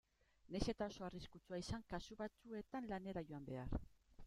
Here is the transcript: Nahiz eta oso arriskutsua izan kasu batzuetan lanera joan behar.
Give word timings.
Nahiz 0.53 0.69
eta 0.71 0.87
oso 0.93 1.05
arriskutsua 1.07 1.59
izan 1.63 1.85
kasu 1.93 2.19
batzuetan 2.23 2.91
lanera 2.95 3.27
joan 3.31 3.49
behar. 3.53 3.81